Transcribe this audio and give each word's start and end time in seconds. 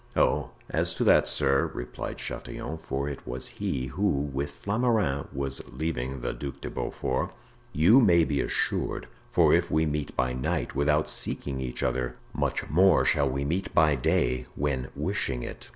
"Oh, 0.15 0.49
as 0.67 0.95
to 0.95 1.03
that, 1.03 1.27
sir," 1.27 1.69
replied 1.75 2.17
Chatillon 2.17 2.79
(for 2.79 3.07
it 3.07 3.19
was 3.27 3.45
he 3.47 3.85
who, 3.85 4.07
with 4.33 4.49
Flamarens, 4.49 5.27
was 5.31 5.61
leaving 5.71 6.21
the 6.21 6.33
Duc 6.33 6.59
de 6.59 6.71
Beaufort), 6.71 7.31
"you 7.71 7.99
may 8.01 8.23
be 8.23 8.41
assured; 8.41 9.07
for 9.29 9.53
if 9.53 9.69
we 9.69 9.85
meet 9.85 10.15
by 10.15 10.33
night 10.33 10.73
without 10.73 11.07
seeking 11.07 11.61
each 11.61 11.83
other, 11.83 12.15
much 12.33 12.67
more 12.67 13.05
shall 13.05 13.29
we 13.29 13.45
meet 13.45 13.75
by 13.75 13.93
day 13.93 14.45
when 14.55 14.89
wishing 14.95 15.43
it." 15.43 15.69